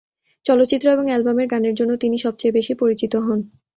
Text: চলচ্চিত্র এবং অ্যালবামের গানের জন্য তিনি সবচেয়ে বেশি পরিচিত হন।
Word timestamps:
চলচ্চিত্র 0.45 0.87
এবং 0.91 1.05
অ্যালবামের 1.07 1.47
গানের 1.47 1.75
জন্য 1.75 1.91
তিনি 1.97 2.17
সবচেয়ে 2.17 2.55
বেশি 2.57 2.73
পরিচিত 2.75 3.13
হন। 3.17 3.39